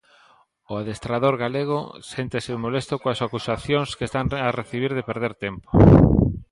[0.71, 1.79] O adestrador galego
[2.13, 5.67] séntese molesto coas acusacións que están a recibir de perder tempo.